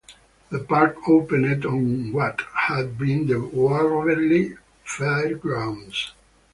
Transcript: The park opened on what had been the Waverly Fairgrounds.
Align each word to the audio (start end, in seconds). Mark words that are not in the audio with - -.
The 0.49 0.57
park 0.57 0.97
opened 1.07 1.63
on 1.63 2.11
what 2.11 2.41
had 2.61 2.97
been 2.97 3.27
the 3.27 3.39
Waverly 3.39 4.55
Fairgrounds. 4.83 6.11